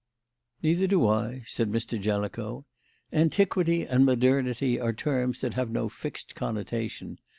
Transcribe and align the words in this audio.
"Neither 0.63 0.87
do 0.87 1.07
I," 1.07 1.43
said 1.45 1.69
Mr. 1.71 2.01
Jellicoe. 2.01 2.65
"Antiquity 3.13 3.85
and 3.85 4.03
modernity 4.03 4.79
are 4.79 4.93
terms 4.93 5.41
that 5.41 5.53
have 5.53 5.69
no 5.69 5.89
fixed 5.89 6.33
connotation. 6.33 7.19